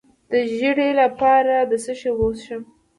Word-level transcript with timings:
د 0.31 0.33
ژیړي 0.55 0.89
لپاره 1.01 1.55
د 1.69 1.73
څه 1.83 1.93
شي 1.99 2.07
اوبه 2.11 2.25
وڅښم؟ 2.27 2.61